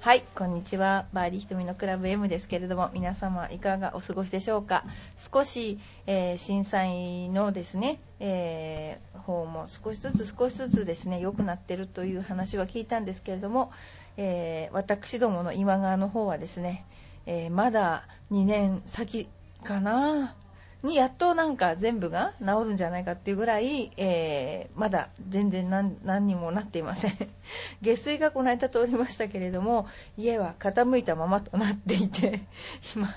[0.00, 1.06] はい、こんにちは。
[1.12, 4.84] バーディー瞳のクラブ M ですけれども、皆様いかがお過ごしでしょうか？
[5.32, 13.72] 少し、えー震災のですね、えー方も少しずつ少しずつですね、良くなってるという話は聞いたんですけれども、
[14.16, 16.84] えー私どもの今川の方はですね、
[17.26, 19.28] えまだ2年先
[19.64, 20.36] かな
[20.82, 27.12] にやっとなんか全部が治るんじゃないかっていうぐらい、えーまだ全然何何にもなっていません。
[27.82, 32.42] 下水がこの間通りましたけれども家は傾いたままとなっていて
[32.94, 33.14] 今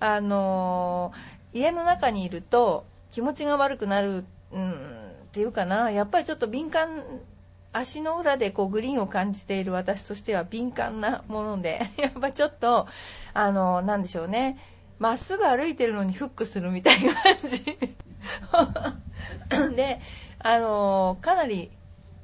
[0.00, 4.74] あのー家の中にいると気持ちが悪くなる、うん、っ
[5.32, 7.02] ていうかなやっぱりちょっと敏感
[7.72, 12.86] 足の裏でこうグリーンを感じている私としては敏感なもので やっぱちょっと
[13.34, 14.58] あのなんでしょうね。
[14.98, 17.64] まっすぐ歩いてるのにフックするみたいな感じ。
[19.76, 20.00] で
[20.40, 21.70] あのかなり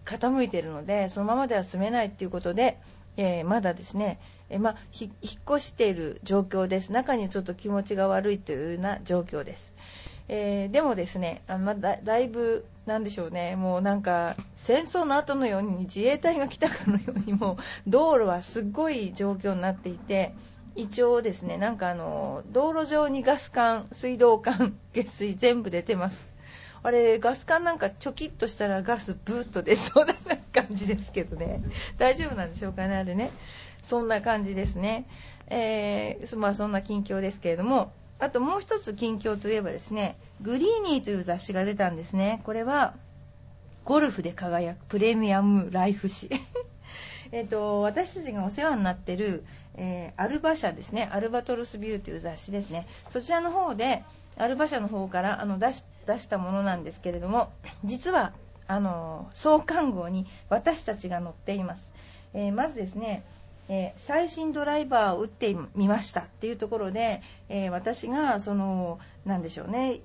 [0.05, 2.79] 傾いてるのでそのままでは住めないっていうことで、
[3.17, 4.19] えーまだですね、
[4.51, 6.93] えーまひ引っ越している状況です。
[6.93, 9.75] 中にちょっと気持ちが悪いというような状況です、
[10.29, 13.57] えーでもですねあまだだいぶなんでしょうね。
[13.57, 20.35] もうなんか戦争の後のように自衛隊が来たかのようにもう道路はすっごい状況になっていて
[20.77, 26.31] 一応ですねなんかあの道路上にガス管水道管 下水全部出てます。
[26.83, 30.15] あれガス管なんかチョキッとしたらガスブーッと出そうな
[30.53, 31.63] 感じですけどね。
[31.97, 33.31] 大丈夫なんでしょうかねあれね。
[33.81, 35.07] そんな感じですね、
[35.49, 37.93] えーまあ、そんな近況ですけれども。
[38.21, 42.41] あともう一つ近況といえばですねグリーニーという雑誌が出たんですね。
[42.45, 42.95] これは
[43.85, 46.31] ゴルフで輝くプレミアムライフ誌
[47.33, 49.45] えっと私たちがお世話になっている、
[49.77, 51.09] えーアルバ社ですね。
[51.13, 52.87] アルバトロスビューという雑誌ですね。
[53.09, 54.05] そちらの方で
[54.37, 57.51] アルバ社の方からあの出し出したものなんですけれども
[57.85, 58.33] 実は
[58.67, 61.87] あの創刊号に私たちが載っています、
[62.35, 63.25] えーまずですね
[63.69, 70.01] えー最新ドライバーを打ってみましたっていうところで、え私がそのなんでしょうね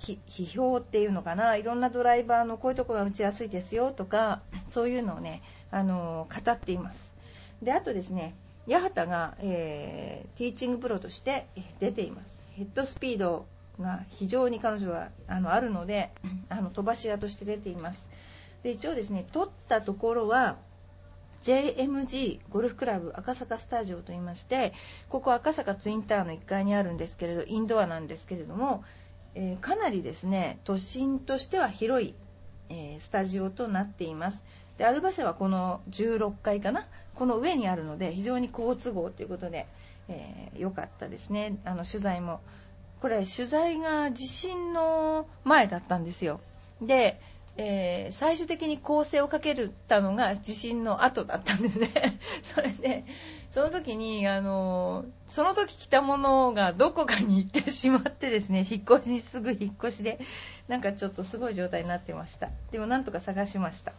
[0.00, 7.12] 批評っていうのかないろんなドライバーのこういうところが打ちやすいですよとかそういうのをねあの語っています。
[7.62, 8.34] であとですね
[8.68, 11.46] 八幡が、えーティーチングプロとして
[11.80, 12.34] 出ています。
[12.52, 13.46] ヘッドスピード
[13.80, 16.10] が非常に彼女はあのあるので
[16.48, 18.08] あの飛ばし屋として出ています。
[18.62, 20.56] で一応ですね取ったところは
[21.42, 24.74] JMG ゴルフクラブ赤坂スタジオといいまして
[25.08, 28.84] ここ赤坂ツインターの1階にあるんですけれどインドアなんですけれども、
[29.34, 32.14] えーかなりですね都心としては広い、
[32.68, 34.44] えースタジオとなっています。
[34.78, 39.66] でアルバ社はこの16階かなこの上にあるので非常に好都合ということで
[40.08, 41.58] 良、えーかったですね。
[41.64, 42.40] あの取材も。
[43.00, 46.40] これ取材が地震の前だったんですよ。
[46.82, 47.18] で、
[47.62, 49.54] えー最終的に構成をかけ
[49.86, 51.90] たのが地震の後だったんですね。
[52.42, 53.04] それで
[53.50, 60.18] その時にあのその時着たものがどこかに行ってしまってですね引っ越しにすぐ引っ越しで
[60.68, 62.48] なんかちょっとすごい状態になってました。
[62.72, 63.92] でもなんとか探しました。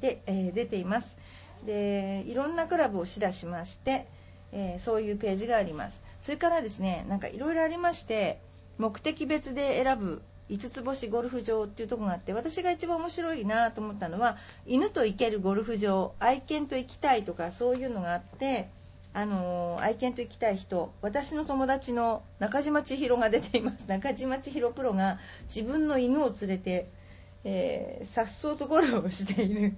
[0.00, 1.16] で、えー出ています。
[1.64, 4.06] でいろんなクラブをシらしまして、
[4.52, 5.98] えーそういうページがあります。
[6.20, 8.38] それからですねなんかいろいろありまして
[8.76, 10.20] 目的別で選ぶ
[10.50, 14.36] 5つ星ゴルフ場っていうところがあって私が一番面白いなと思ったのは
[14.66, 18.68] 犬と行けるゴルフ場愛犬と行きたいとかそういうのがあって
[19.14, 23.84] あの愛犬と行きたい人私の友達の中島千尋が出ています。
[23.86, 25.18] 中島千尋プロが
[25.54, 26.88] 自分の犬を連れて
[27.44, 29.74] えー、さっそうとゴルフをしている。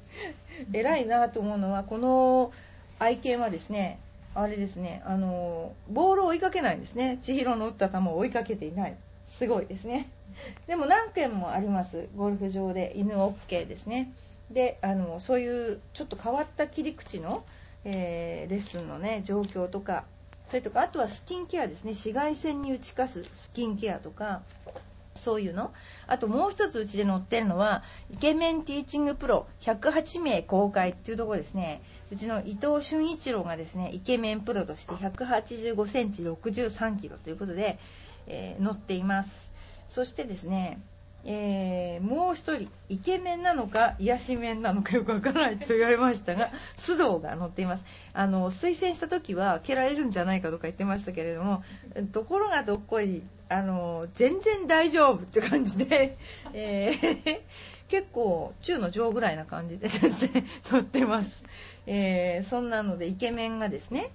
[0.72, 2.52] 偉いなと思うのはこの
[2.98, 3.98] 愛犬はですね
[4.34, 7.18] あれですねあのボールを追いかけないんですね。
[7.22, 8.96] 千尋の打った球を追いかけていない。
[9.30, 10.10] すごいですね。
[10.66, 12.08] でも何件もあります。
[12.16, 14.12] ゴルフ場で犬 OK ですね。
[14.50, 17.44] であのそういうちょっと変わった切り口の、
[17.84, 20.04] えーレッスンのね状況とか
[20.44, 21.92] それとかあとはスキンケアですね。
[21.92, 24.42] 紫外線に打ち勝つスキンケアとか
[25.16, 25.72] そういうの。
[26.06, 31.82] あともう一つうちで載ってるのはイケメンティーチングプロ108名公開っていうところですね。
[32.10, 37.78] うちの伊藤俊一郎がですねイケメンプロとして185センチ63キロということで、
[38.30, 39.50] えー載っています。
[39.88, 40.80] そしてですね
[41.24, 47.84] えーもう一人イケメンなのか癒し面なのかよくわからないと言われましたが須藤が載っています。
[48.14, 51.62] あの推薦した時は蹴られるんじゃないかとか言ってましたけれども
[52.12, 56.16] ところがどっこいあの全然大丈夫って感じで、
[56.52, 57.40] えー、
[57.88, 61.42] 結構中の上ぐらいな感じでですね乗ってます、
[61.86, 64.10] えー、そんなのでイケメンがですね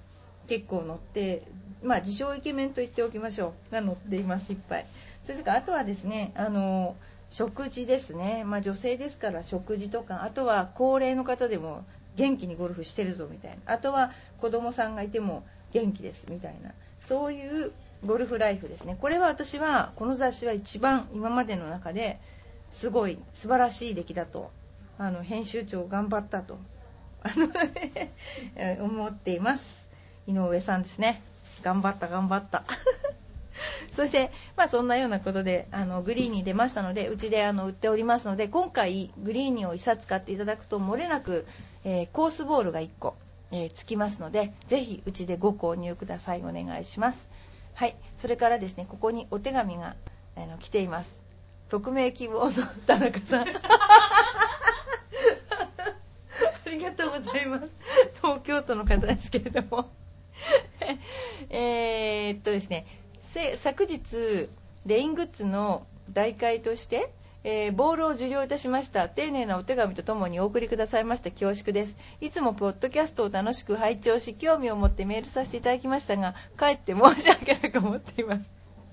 [0.47, 1.43] 結構乗って
[1.83, 3.73] まあ自称イケメンと言っておきましょう。
[3.73, 4.85] が乗っていますいっぱい。
[5.21, 6.95] それからあとはですねあの
[7.29, 11.83] 食事ですね、まあ、女性ですから食事とかあとは高齢の方でも
[12.15, 13.73] 元気にゴルフしてるぞみたいな。
[13.73, 16.71] あとは子供さんがいても元気ですみたいな。
[17.01, 17.71] そういう
[18.05, 18.97] ゴルフライフですね。
[18.99, 22.19] これは私はこの雑誌は一番今までの中で
[22.71, 24.51] すごい素晴らしい出来だと。
[24.97, 26.57] あの編集長頑張ったと。
[28.79, 29.84] 思っています。
[30.27, 31.21] 井上さんですね。
[31.61, 32.63] 頑張った頑張った。
[33.93, 41.47] そして、まあ、そんなようなことであのグリーンに出ましたのでうちであの売っておりますので今回グリーンにを1冊買っていただくと漏れなく、
[41.83, 43.15] えー、コースボールが1個、
[43.51, 46.41] えー、つきますのでぜひうちでご購入ください。
[46.41, 47.29] お願いします。
[47.73, 47.95] はい。
[48.17, 49.95] それからですねここにお手紙が
[50.35, 51.21] あの来ています。
[51.69, 52.51] 匿名希望の
[52.85, 53.47] 田中さん。
[53.49, 53.49] あ
[56.69, 57.69] りがとうございます。
[58.21, 59.89] 東京都の方ですけれども。
[61.49, 62.85] えっとですね
[63.57, 64.49] 昨日
[64.85, 67.11] レイングッズの代替として
[67.47, 69.07] えー、ボールを受領いたしました。
[69.07, 71.29] 丁寧なお手紙とともにお送りくださいました。
[71.29, 71.95] 恐縮です。
[72.19, 78.41] いつもポッドキャストを楽しく拝聴し興味を持ってメールさせていただきましたがかえって申し訳なく思っています。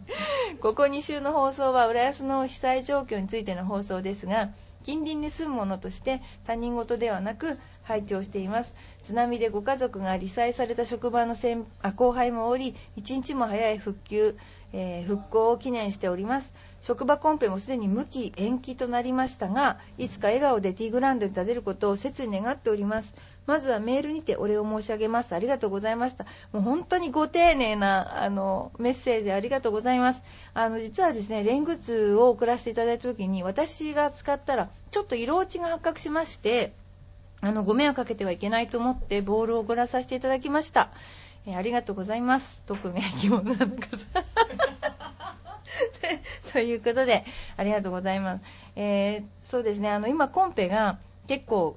[0.61, 4.51] ここ2週の放送は浦安の被災状況についての放送ですが
[4.83, 8.75] 近隣に住む者として他人事ではなく拝聴しています。
[9.03, 14.37] 津波でご家族が罹災された職場の先あ後輩もおり一日も早い復旧、
[14.73, 16.53] えー、復興を祈念しております。
[16.83, 23.15] 職場コンペもすでに無期延期となりましたがいつか笑顔でティーグラウンドに立てることを切に願っております。
[23.47, 25.35] まずはメールにてお礼を申し上げます。
[25.35, 26.25] ありがとうございました。
[26.53, 30.23] もう本当にご丁寧なあのメッセージありがとうございます。
[30.55, 36.73] あの実はですねレングッズを送らせていただいた時に私が使ったらちょっと色落ちが発覚しまして
[37.41, 40.91] あのご迷惑かけてはいけないと思ってボールを送らさせていただきました、
[41.47, 42.63] えー、ありがとうございます。
[42.67, 43.67] 匿名希望の中
[43.97, 44.25] さ。
[46.53, 47.25] ということで、
[47.57, 48.45] ありがとうございます。
[48.77, 51.77] えー、そうですね、あの、今コンペが結構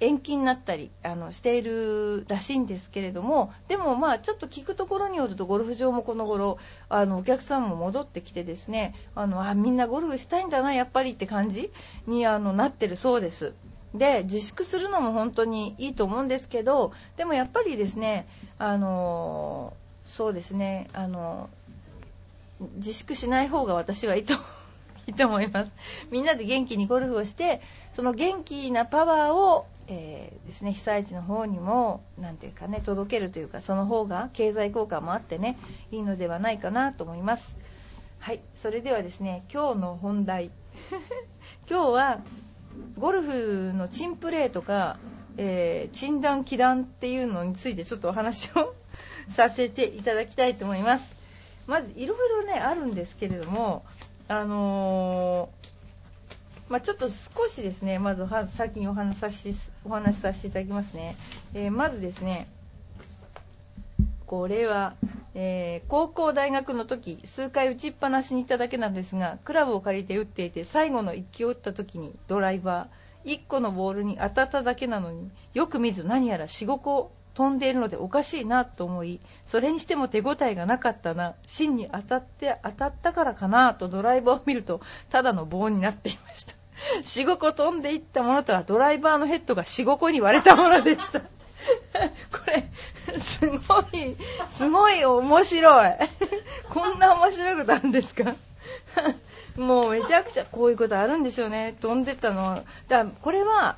[0.00, 6.58] 延期になったりあのしているらしいんですけれどもでもまあちょっと聞くところによるとゴルフ場もこの頃
[6.88, 11.70] あのお客さんも戻ってきてですねあのあみんなゴルフしたいんだなやっぱりって感じ
[12.06, 13.54] にあのなってるそうです。
[13.94, 18.26] で自粛するのも本当にいいと思うんですけどでもやっぱりですね
[18.58, 19.72] あの
[20.04, 21.48] そうですねあの
[22.76, 24.34] 自粛しない方が私はいいと
[25.06, 25.70] いいと思います。
[26.10, 27.60] みんなで元気にゴルフをして
[27.94, 35.58] その元気なパワーを、えー、ですね被災地の方にも何ていうかね届けるというかその方が経済効果もあってね
[35.92, 37.56] いいのではないかなと思います。
[38.18, 40.50] はいそれではですね今日の本題。
[41.68, 42.20] 今日は
[42.98, 44.98] ゴルフのチンプレーとか、
[45.36, 48.74] えー、鎮断気断っていうのについてちょっとお話を
[49.28, 51.14] させていただきたいと思います。
[51.66, 53.84] まずいろいろねあるんですけれども
[54.28, 55.63] あのー、
[56.68, 58.26] まあ、ちょっと少しですねまず
[58.56, 61.16] 先にお話しお話しさせていただきますね、
[61.52, 62.48] えー、まずですね
[64.26, 64.94] これは、
[65.34, 86.54] えー、高校大学の時数回打ちっぱなしに行っただけなんですがクラブを借りて打っていて最後の1球を打った時にドライバー1個のボールに当たっただけなのによく見ず何やら45個飛んでいるのでおかしいなと思いそれにしても手応えがなかったな芯に当たって当たったからかなとドライバーを見るとただの棒になっていました。
[87.04, 91.20] 45個飛んでいったものとはドライバーのヘッドが45個に割れたものでした。
[92.32, 92.68] これ
[93.18, 94.16] すごい
[94.50, 95.90] すごい面白い。
[96.70, 98.34] こんな面白いことあるんですか？
[99.56, 101.76] もうめちゃくちゃこういうことあるんですよね。
[101.80, 102.54] 飛んでったのは。
[102.56, 103.76] だからこれは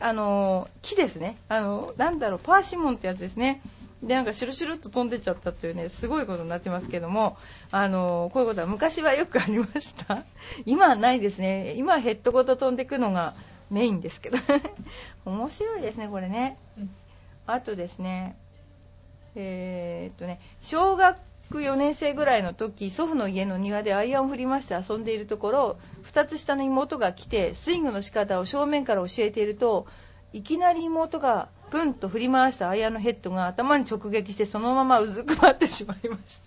[0.00, 1.36] あの木ですね。
[1.48, 3.60] あのなんだろうパーシモンってやつですね。
[4.02, 7.36] でなんかシュルシュルっと飛んでっちゃったというねすごいことになってますけども
[7.70, 10.22] あのこういうことは昔はよくありました。
[10.66, 11.74] 今はないですね。
[11.76, 13.34] 今はヘッドごと飛んでいくのが
[13.70, 14.38] メインですけど
[15.24, 16.56] 面白いですねこれね、
[17.46, 18.36] あとですね
[19.34, 21.18] えー、っとね小学
[21.50, 29.86] 4年生ぐらいの時祖父の家の庭でアイアンを振りまして遊んでいるところ2つ下の妹が来てスイングの仕方を正面から教えていると
[30.32, 36.40] いきなり妹がプンと振り回したアイアンのヘッドが頭に直撃してそのままうずくまってしまいまし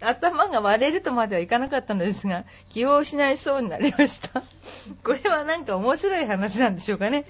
[0.00, 0.08] た。
[0.08, 4.42] 頭が割れるとまではいかなかったのですが気を失いそうになりました。
[5.02, 7.24] これはなんか面白い話なんでしょうかね。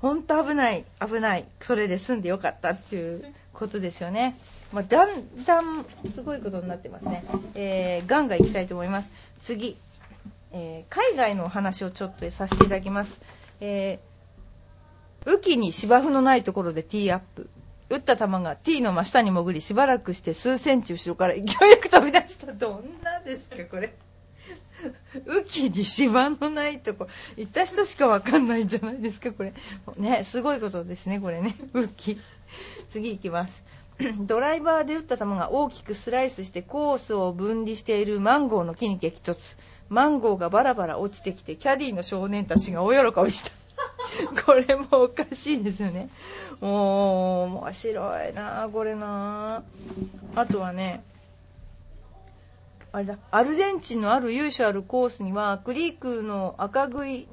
[0.00, 1.44] 本当危ない危ない。
[1.60, 4.36] それで済んでよかったっていうことですよね。
[4.72, 7.24] まあ、だんだんすごいことになってますね。
[7.54, 9.10] えー、ガンガンいきたいと思います。
[9.40, 9.76] 次、
[10.52, 13.20] えー、海外のお話をちょっとさせていただきます。
[13.60, 17.48] えー、雨季に芝生のないところでティーアップ。
[17.88, 21.48] 打った球が T の真下に潜りしばらくして数センチ後ろから勢いよ
[21.80, 23.94] く飛び出したどんなですかこれ
[25.26, 27.06] 雨季に芝のないとこ
[27.36, 29.52] 行った人しかわかんないんじゃないですかこれ
[29.96, 32.20] ねすごいことですねこれね雨季
[32.88, 33.64] 次行きます
[34.26, 39.56] ドライバーで打った球が大きくスライスしてコースを分離しているマンゴーの木に激突。
[39.88, 43.52] マンゴーがバラバラ落ちてきてキャディーの少年たちが大喜びした。
[44.44, 46.08] これもおかしいですよね。
[46.60, 49.62] もう、面白いなこれな。
[50.34, 51.02] あとはね、
[52.92, 57.28] あれだ、アルゼンチンのある由緒あるコースには、クリークの赤食い、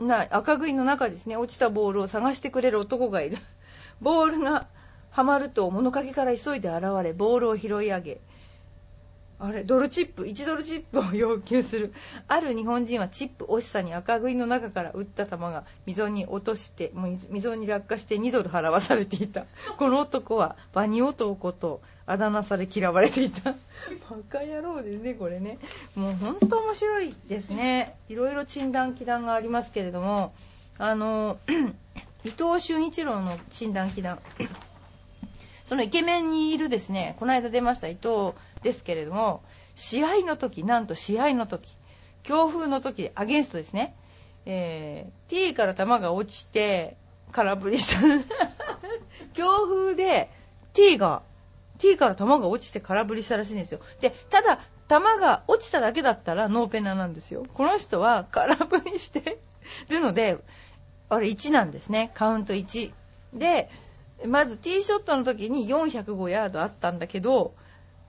[0.00, 3.38] な赤食いの中ですね、落ちたボールを探してくれる男がいる。
[4.00, 4.66] ボールが
[5.16, 8.20] はまると物陰から急いで現れ、ボールを拾い上げ、
[9.38, 11.94] あれドルチップ1ドルチップを要求する。
[12.28, 16.92] ある日本人はチップ惜しさに赤食いの中から打った球が溝に落として
[17.30, 19.46] 溝に落下して2ドル払わされていた。
[19.78, 23.52] この男はバニ男とあだ名され嫌われていた。
[23.52, 23.56] バ
[24.28, 25.56] カ野郎ですねこれね。
[25.94, 27.94] もう本当面白いですね。
[28.10, 30.34] いろいろ診断気談がありますけれども
[30.76, 31.38] あの
[32.22, 34.18] 伊藤俊一郎の診断気談
[35.66, 38.32] そのイケメンにいるですねこの間出ました伊藤
[38.62, 39.42] ですけれども
[39.74, 41.76] 試合の時なんと試合の時
[42.22, 43.94] 強風の時アゲンストですね、
[44.46, 46.96] えー、T から球が落ちて
[47.32, 48.00] 空振りした。
[49.34, 50.30] 強風で
[50.72, 51.22] T が
[51.78, 53.80] T から球が落ちて空振りしたらしいんですよ。
[54.00, 54.58] でただ
[54.88, 57.44] 球が落ちただけだったらノーペナなんですよ。
[57.54, 59.38] この人は空振りして
[59.88, 60.38] るので
[61.08, 62.10] あれ1なんですね。
[62.14, 62.92] カウント1
[63.34, 63.68] で
[64.24, 67.54] まずティーショットの時に405ヤードあったんだけど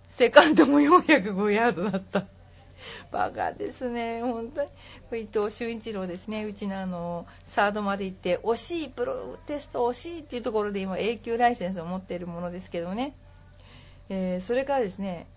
[0.07, 2.25] セカンドも405ヤードだった。
[3.11, 4.69] バカですね、本当に。
[5.23, 13.15] 伊藤俊一郎ですね、うちのあの、サードまで行って、惜しい、プロテスト惜しいっていうところで今、永久ライセンスを持っているものですけどね。
[14.09, 15.27] えー、それからですね、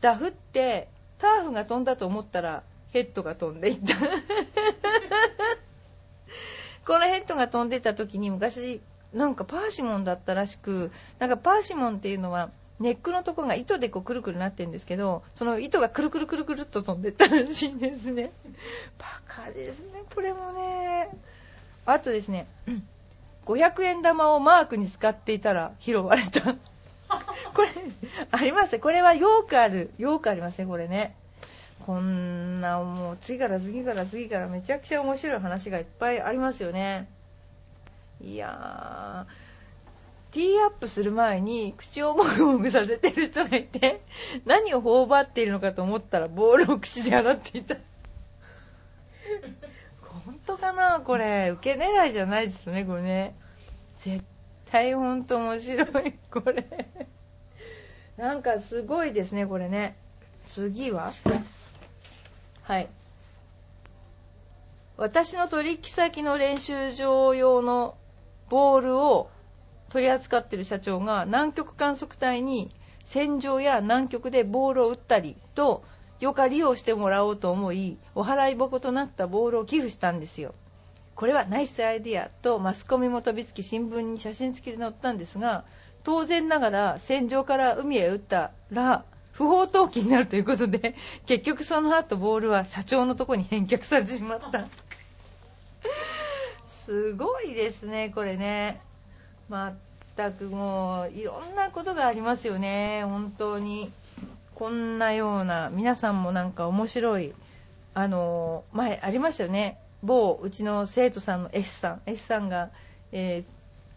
[0.00, 0.88] ダフって、
[1.18, 2.62] ターフが飛んだと思ったら、
[2.92, 3.94] ヘッドが飛んでいった。
[6.86, 8.80] このヘッドが飛んでた時に昔、
[9.12, 18.32] なんかパーシモンだったらしく、なんかパーシモンっていうのは、ネックのところが糸でこうくるくるなってるんですけどその糸がくるくるくるくるっと飛んでったらしいんですね。
[18.98, 21.10] バカですねこれもね。
[21.84, 22.46] あとですね
[23.44, 26.40] 500円玉をマークに使っていたら拾われた。
[27.52, 27.68] これ
[28.30, 28.78] あります？
[28.78, 29.90] これはよくある。
[29.98, 31.14] よくありますねこれね。
[31.84, 37.08] こんなもう次から次から次からめちゃくちゃ面白い話がいっぱいありますよね
[38.22, 39.50] いやー
[40.32, 44.02] ティーアップする前に口をもぐもぐさせてる人がいて
[44.46, 47.76] 何を頬張っているのかと思ったらボールを口で洗っていた。
[50.24, 51.50] 本当かなこれ。
[51.54, 53.34] 受け狙いじゃないですよねこれね。
[53.98, 54.22] 絶
[54.70, 56.66] 対本当面白いこれ。
[58.16, 59.96] なんかすごいですねこれね。
[60.46, 61.12] 次は？
[62.62, 62.88] はい。
[64.96, 67.96] 私の取引先の練習場用の
[68.50, 69.30] ボールを
[69.88, 72.70] 取り扱っている社長が南極観測隊に
[73.04, 75.82] 戦場や南極でボールを打ったりと
[76.20, 80.54] よか利用してもらおうと思いお払い箱となったボールを寄付したんですよ。
[81.14, 85.64] これはナイスアイディアとマスコミも飛びつき新聞に写真付きで載ったんですが
[86.02, 90.94] 当然ながら戦場から海へ打ったら不法投棄になるということで
[91.26, 94.66] 結局その後ボールは社長のとこに返却されてしまった。
[96.84, 98.80] すごいですねこれね。
[100.16, 103.90] 全くもういろんなことがありますよね、本当に。
[104.54, 107.32] こんなような、皆さんもなんか面白い、
[107.94, 112.70] あの前ありましたよね、某うちの生徒さんの S さん、S さんが、
[113.12, 113.44] え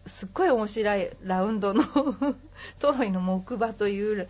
[0.06, 1.82] ー、すっごい面白いラウンドの
[2.78, 4.28] トロイの木馬という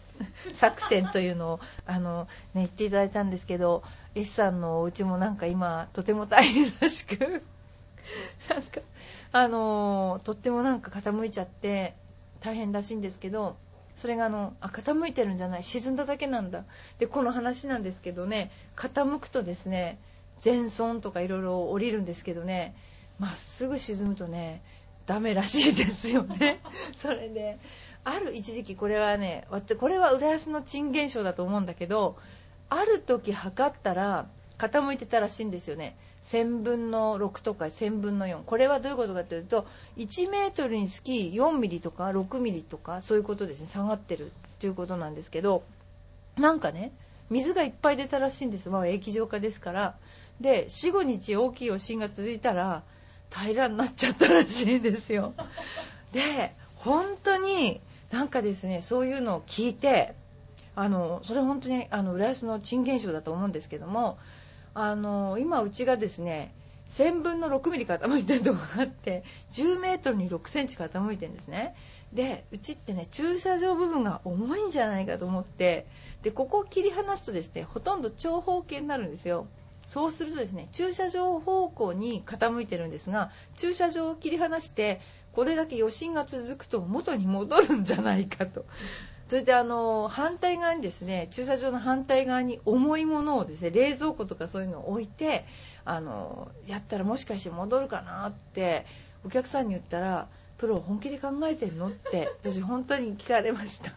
[0.52, 3.82] 作戦というのをあの、ね、言っていただいたんですけど
[4.14, 7.42] S さんのお家もなんか今とても大変らしく。
[8.49, 8.80] なんか
[9.32, 11.94] あのとってもなんか傾いちゃって
[12.40, 13.56] 大変らしいんですけど
[13.94, 16.64] それがあのあ傾いてるんじゃない沈んだだけなんだ。
[16.99, 19.99] でこの話なんですけどね傾くとですね
[20.44, 22.75] 前損とかいろいろ降りるんですけどね
[23.18, 24.62] まっすぐ沈むとね
[25.06, 26.61] ダメらしいですよね。
[26.96, 27.58] それで
[28.04, 29.46] ある一時期これはね
[29.78, 32.16] これは浦安の珍現象だと思うんだけど
[32.68, 34.26] ある時測ったら
[34.58, 35.96] 傾いてたらしいんですよね。
[36.24, 39.66] 1000分の6とか1000分の4これはどういうことかというと
[39.98, 43.66] 1メートルにつき4ミリとか6ミリとかそういうことですね。
[43.66, 45.62] 下がってるということなんですけど
[46.36, 46.92] なんかね
[47.30, 49.94] 水がいっぱい出たらしいんです、まあ、液状化ですから。
[50.40, 52.82] で45日大きい余震が続いたら
[53.30, 55.34] 平らになっちゃったらしいんですよ。
[56.12, 60.14] で本当になんかですねそういうのを聞いて
[60.76, 64.18] あのそれ本当にあの浦安の珍現象だと思うんですけども
[64.74, 66.52] あの今うちがですね
[66.90, 71.74] 1000分の6ミリ傾いてるとこがあって10メートルに6センチ傾いてるんですね。
[72.12, 75.86] でうちってね駐車場部分が重いんじゃないかと思って
[76.22, 79.46] でここを切り離すとですねほとんど長方形になるんですよ。
[79.86, 85.00] そうするとですね駐車場方向に傾いてるんですが駐車場を切り離して
[85.32, 88.64] これだけ余震が続くと元に戻るんじゃないかと。
[89.26, 95.46] それであの反対側にですね駐車場の反対側に重いものをですね冷蔵庫とかそういうのを置いて
[95.84, 98.84] あのやったらもしかして戻るかなって
[99.24, 100.28] お客さんに言ったら
[100.58, 103.92] プロ本気で考えてるのって私本当に聞かれました。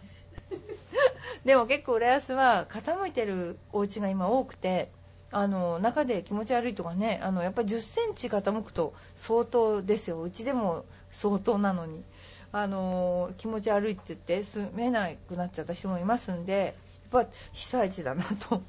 [1.45, 4.91] でも結構浦安は傾いてるお家が今多くて
[5.31, 10.21] あの中で気持ち悪いとかねあのやっぱり1 0センチ傾くと相当ですよ。
[10.21, 12.03] うちでも相当なのに。
[12.51, 16.75] あの気持ち悪いって言って住めなくなっちゃった人もいますんで
[17.11, 18.63] やっぱ被災地だなと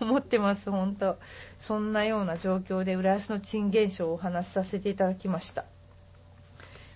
[0.00, 1.18] 思ってます本当。
[1.60, 5.64] そんなような状況で浦安の珍現象をお話しさせていただきました。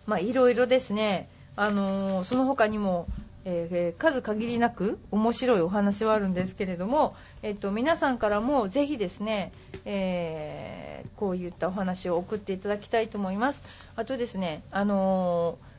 [0.07, 1.29] まあいろいろですね。
[1.57, 3.07] あのその他にも
[3.49, 9.53] えー、数限りなく面白いお話はあるんですけれども、えっと、皆さんからもぜひですね、
[9.85, 13.63] えー、こういったお話を送っていただきたいと思います。
[13.95, 15.76] あとですね、あのー、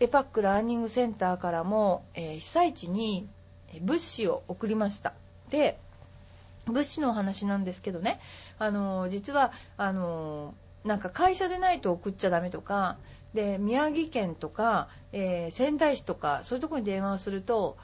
[0.00, 3.28] エパックラーニングセンターからも、えー、被災地に
[3.82, 5.12] 物資を送りました。
[5.50, 5.78] で、
[6.66, 8.20] 物資のお話なんですけどね、
[8.58, 12.98] あの実はあのなんか会社でないと送っちゃダメとか
[13.34, 17.76] で宮城県とか、えー、仙台市とかそういうところに電話をすると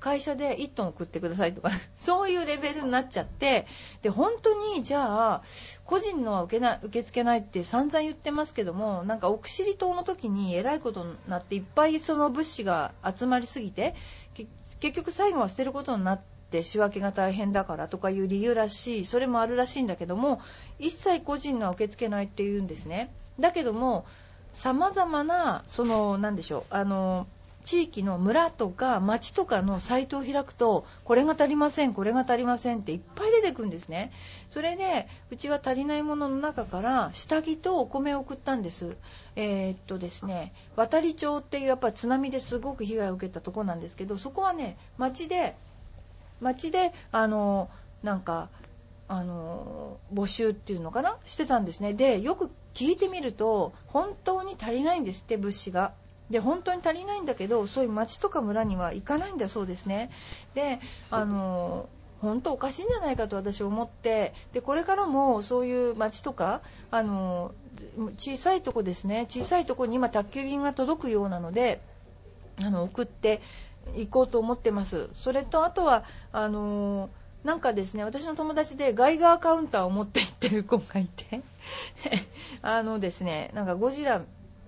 [0.00, 3.66] 会社で1トン送ってくださいとか そういうレベルになっちゃって
[4.02, 5.42] で本当にじゃあ
[5.84, 13.94] 個人のは受けな受け付けないって散々言ってますけどもなんか奥尻島の時にえらいことになっていっぱいその物資が集まりすぎて
[14.80, 16.20] 結局最後は捨てることになっ
[16.50, 20.40] て仕分けが大変だからとかいう理由らしいそれもあるらしいんだけども
[20.78, 23.10] 一切個人のは受け付けないっていうんですね。
[23.40, 24.06] だけども
[24.52, 27.26] さまざまなその何でしょうあの
[27.68, 34.10] 地域の村とか町とかのサイトを開くとこれが足りませんこれが足りませんっていっぱい出てくるんですね。
[34.48, 38.96] それでうちは足りないものの中から下着とお米を送ったんです。
[39.36, 45.54] えー、っとですね渡り町っていうやっぱ津波ですごく被害を受けたとこなんですけどそこはね町で
[46.40, 47.68] 町であの
[48.02, 48.48] なんか
[49.08, 51.92] あの募集っていうのかなしてたんですね。
[51.92, 55.92] でよく聞いてみると本当に足りないんですって物資が。
[56.30, 60.10] で本当に足りないんだけどそういう町とか村には行かないんだそうですね。
[60.54, 61.88] であの
[62.20, 67.52] 本当おかしいんじゃないかと私は思ってでこれからもそういう町とかあの
[68.16, 71.80] 小さいとこですね小さいとこに今宅急便が届くようなので
[72.60, 73.40] あの送って
[73.96, 75.08] いこうと思ってます。
[75.14, 77.08] それとあとはあの
[77.44, 81.40] なんかですね私の友達でガイガーカウンターを持って行ってる子がいて
[82.62, 84.22] あのですねなんかゴジラ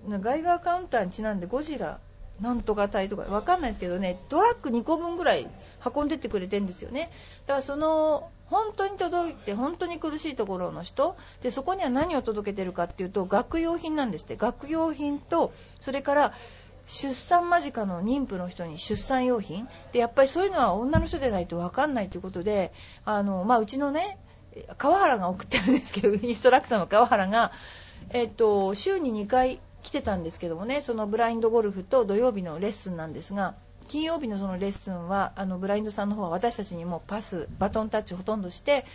[0.09, 1.99] ガイガーカウンターにちなんでゴジラ
[2.41, 5.47] なんとか隊とかわかんないですけどねトラック2個分ぐらい
[5.95, 7.11] 運んでってくれてるんですよね。
[7.45, 14.35] だからその本当に届いて本当に苦しいところの人でそこには何を届けてるかっていうと学用品なんですって。
[14.35, 16.33] 学用品とそれから
[16.87, 19.67] 出産間近の妊婦の人に出産用品。
[19.91, 22.73] でやっぱりそういうのは女の人でないと分かんないということで
[23.05, 24.17] あの、まあ、うちのね
[24.77, 27.51] 川原が送ってるんですけどインストラクターの川原が、
[28.09, 33.55] えっと、週に2回来てたんですけどもねそのブラインドゴルフと土曜日のレッスンなんですが
[33.87, 38.85] 金曜日のそのレッスンはあのブラインドさんの方は私たちにもパスバトンタッチほとんどして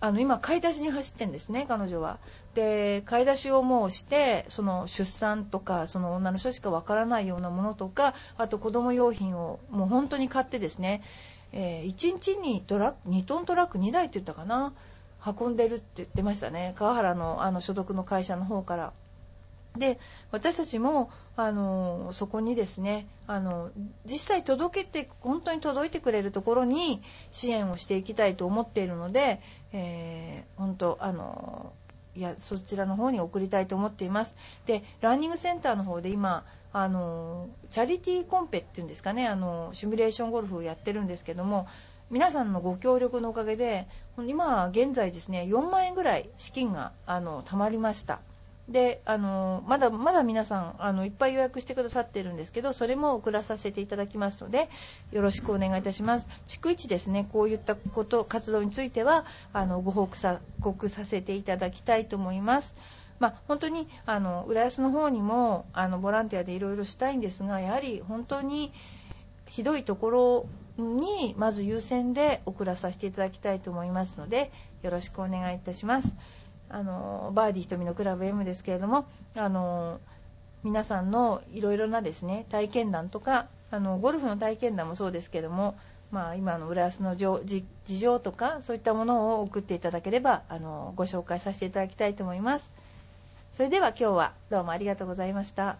[0.00, 2.18] あの今買い出しに走ってんですね彼女は。
[2.54, 11.02] で買い出しをもうしてその出産とかその女の人しかわからないようなものとかあと子供用品をもう本当に買ってですね、
[11.52, 14.74] えー、1日にトラ2トントラック2台って言ったかな
[15.26, 16.74] 運んでるって言ってましたね。
[16.76, 18.92] 川原のあの所属の会社の方から。
[19.76, 19.98] で
[20.30, 23.70] 私たちもあのそこにですねあの
[24.06, 29.40] 実際届けて本当に届いてくれるところに支援をしていきたいと思っているので、
[29.72, 31.72] えー、本当あの
[32.14, 34.36] いやそちらの方に送りたいと思っています。
[34.66, 41.66] でランニングセンターの方で今あのチャリティーコンペっていうんですかねあのシミュレーションゴルフをやってるんですけども
[42.10, 43.88] 皆さんのご協力のおかげで
[44.26, 48.20] 今現在ですね4万円ぐらい資金があの貯まりました。
[48.68, 54.70] であのまだまだ皆さんあのいっぱい予約してくださっているんですけどそれも送らさせていただきますので
[55.12, 60.08] よろしくお願いいたします逐一ですねこういったこと活動についてはあのご報
[60.60, 62.74] 告させていただきたいと思います
[63.20, 68.72] まあ、本当にあの浦安の方にもあのボランティアでいろいろしたいんですがやはり本当に
[69.46, 70.46] ひどいところ
[70.76, 74.50] にまず優先で送らさせていただきたいと思いますので
[74.82, 76.14] よろしくお願いいたします。
[76.68, 80.00] あのバーディー瞳のクラブ M ですけれどもあの
[80.62, 85.76] 皆さんのいろいろなですね体験談とかあのゴルフの体験談もそうですけども、
[86.10, 92.72] まあ、今の浦安の事情とかそういったものを送っていただければあのご紹介させていただきたいと思います。
[93.56, 95.76] それでは今日はどうもありがとうございました。